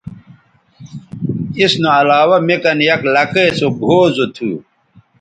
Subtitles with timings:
[1.59, 4.49] اس نو علاوہ می کن یک لکئے سوگھؤ زو تھو